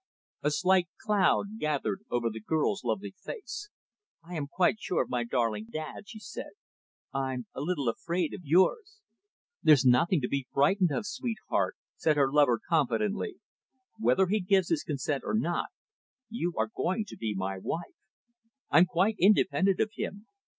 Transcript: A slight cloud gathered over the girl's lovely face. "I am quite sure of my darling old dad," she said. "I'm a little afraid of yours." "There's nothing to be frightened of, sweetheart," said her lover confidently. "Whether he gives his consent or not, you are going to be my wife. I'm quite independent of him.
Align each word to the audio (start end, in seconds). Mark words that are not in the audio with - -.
A 0.41 0.49
slight 0.49 0.87
cloud 0.99 1.59
gathered 1.59 2.01
over 2.09 2.31
the 2.31 2.39
girl's 2.41 2.83
lovely 2.83 3.13
face. 3.23 3.69
"I 4.23 4.33
am 4.33 4.47
quite 4.47 4.79
sure 4.81 5.03
of 5.03 5.11
my 5.11 5.23
darling 5.23 5.65
old 5.65 5.73
dad," 5.73 6.09
she 6.09 6.17
said. 6.17 6.53
"I'm 7.13 7.45
a 7.53 7.61
little 7.61 7.87
afraid 7.87 8.33
of 8.33 8.41
yours." 8.43 8.99
"There's 9.61 9.85
nothing 9.85 10.19
to 10.21 10.27
be 10.27 10.47
frightened 10.51 10.89
of, 10.91 11.05
sweetheart," 11.05 11.75
said 11.97 12.17
her 12.17 12.31
lover 12.33 12.59
confidently. 12.67 13.35
"Whether 13.99 14.25
he 14.25 14.39
gives 14.39 14.69
his 14.69 14.81
consent 14.81 15.23
or 15.23 15.35
not, 15.35 15.67
you 16.31 16.55
are 16.57 16.71
going 16.75 17.05
to 17.09 17.15
be 17.15 17.35
my 17.35 17.59
wife. 17.59 17.93
I'm 18.71 18.87
quite 18.87 19.17
independent 19.19 19.79
of 19.79 19.91
him. 19.95 20.25